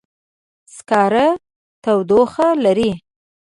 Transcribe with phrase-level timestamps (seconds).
[0.75, 1.25] سکاره
[1.83, 2.91] تودوخه لري.